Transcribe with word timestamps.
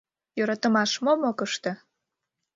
—Йӧратымаш 0.37 0.91
мом 1.03 1.21
ок 1.29 1.39
ыште! 1.45 1.71